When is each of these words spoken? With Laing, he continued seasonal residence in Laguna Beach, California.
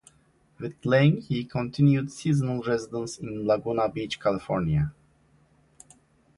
With 0.57 0.83
Laing, 0.83 1.21
he 1.21 1.43
continued 1.45 2.11
seasonal 2.11 2.63
residence 2.63 3.19
in 3.19 3.45
Laguna 3.45 3.87
Beach, 3.87 4.19
California. 4.19 4.91